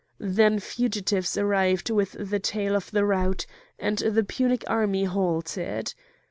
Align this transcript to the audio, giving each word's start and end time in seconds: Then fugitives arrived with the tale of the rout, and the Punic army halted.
Then 0.17 0.57
fugitives 0.59 1.37
arrived 1.37 1.91
with 1.91 2.13
the 2.13 2.39
tale 2.39 2.75
of 2.75 2.89
the 2.89 3.05
rout, 3.05 3.45
and 3.77 3.99
the 3.99 4.23
Punic 4.23 4.63
army 4.67 5.03
halted. 5.03 5.93